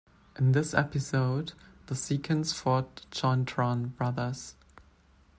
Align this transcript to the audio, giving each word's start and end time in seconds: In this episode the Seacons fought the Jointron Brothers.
In 0.35 0.53
this 0.53 0.73
episode 0.73 1.53
the 1.85 1.93
Seacons 1.93 2.55
fought 2.55 2.95
the 2.95 3.01
Jointron 3.15 3.95
Brothers. 3.95 4.55